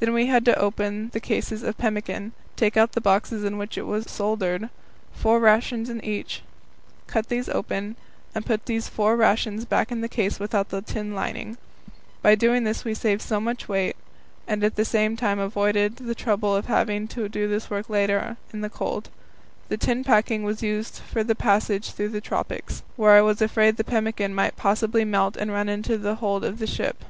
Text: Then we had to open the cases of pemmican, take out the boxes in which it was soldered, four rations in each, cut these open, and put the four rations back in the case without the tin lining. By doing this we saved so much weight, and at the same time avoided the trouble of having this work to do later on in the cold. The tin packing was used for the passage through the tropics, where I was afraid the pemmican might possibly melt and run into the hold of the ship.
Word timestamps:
Then 0.00 0.12
we 0.12 0.26
had 0.26 0.44
to 0.44 0.58
open 0.58 1.08
the 1.14 1.18
cases 1.18 1.62
of 1.62 1.78
pemmican, 1.78 2.32
take 2.56 2.76
out 2.76 2.92
the 2.92 3.00
boxes 3.00 3.42
in 3.42 3.56
which 3.56 3.78
it 3.78 3.86
was 3.86 4.04
soldered, 4.10 4.68
four 5.14 5.40
rations 5.40 5.88
in 5.88 6.04
each, 6.04 6.42
cut 7.06 7.30
these 7.30 7.48
open, 7.48 7.96
and 8.34 8.44
put 8.44 8.66
the 8.66 8.78
four 8.80 9.16
rations 9.16 9.64
back 9.64 9.90
in 9.90 10.02
the 10.02 10.10
case 10.10 10.38
without 10.38 10.68
the 10.68 10.82
tin 10.82 11.14
lining. 11.14 11.56
By 12.20 12.34
doing 12.34 12.64
this 12.64 12.84
we 12.84 12.92
saved 12.92 13.22
so 13.22 13.40
much 13.40 13.66
weight, 13.66 13.96
and 14.46 14.62
at 14.62 14.76
the 14.76 14.84
same 14.84 15.16
time 15.16 15.38
avoided 15.38 15.96
the 15.96 16.14
trouble 16.14 16.54
of 16.54 16.66
having 16.66 17.06
this 17.06 17.16
work 17.70 17.86
to 17.86 17.88
do 17.88 17.92
later 17.94 18.20
on 18.20 18.36
in 18.52 18.60
the 18.60 18.68
cold. 18.68 19.08
The 19.70 19.78
tin 19.78 20.04
packing 20.04 20.42
was 20.42 20.62
used 20.62 20.98
for 20.98 21.24
the 21.24 21.34
passage 21.34 21.92
through 21.92 22.10
the 22.10 22.20
tropics, 22.20 22.82
where 22.96 23.12
I 23.12 23.22
was 23.22 23.40
afraid 23.40 23.78
the 23.78 23.84
pemmican 23.84 24.34
might 24.34 24.54
possibly 24.58 25.06
melt 25.06 25.34
and 25.38 25.50
run 25.50 25.70
into 25.70 25.96
the 25.96 26.16
hold 26.16 26.44
of 26.44 26.58
the 26.58 26.66
ship. 26.66 27.04